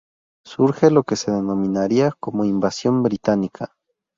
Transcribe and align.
Surge 0.47 0.89
lo 0.89 1.03
que 1.03 1.15
se 1.15 1.29
denominaría 1.29 2.11
como 2.19 2.43
Invasión 2.43 3.03
británica. 3.03 3.75